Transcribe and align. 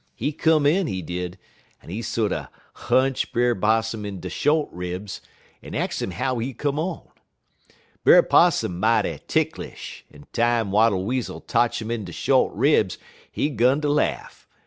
He 0.15 0.31
come 0.31 0.65
in, 0.65 0.87
he 0.87 1.03
did, 1.03 1.37
en 1.83 1.89
he 1.91 2.01
sorter 2.01 2.49
hunch 2.89 3.31
Brer 3.31 3.53
Possum 3.53 4.03
in 4.03 4.19
de 4.19 4.31
short 4.31 4.67
ribs, 4.71 5.21
en 5.61 5.75
ax 5.75 6.01
'im 6.01 6.09
how 6.09 6.39
he 6.39 6.55
come 6.55 6.79
on. 6.79 7.07
Brer 8.03 8.23
Possum 8.23 8.79
mighty 8.79 9.19
ticklish, 9.27 10.03
en 10.11 10.25
time 10.33 10.71
Wattle 10.71 11.05
Weasel 11.05 11.39
totch 11.41 11.83
'im 11.83 11.91
in 11.91 12.05
de 12.05 12.11
short 12.11 12.51
ribs, 12.55 12.97
he 13.31 13.51
'gun 13.51 13.79
ter 13.81 13.89
laugh. 13.89 14.47